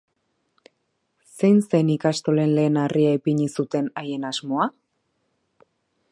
[1.41, 4.67] Zein zen ikastolen lehen harria ipini zuten haien asmoa?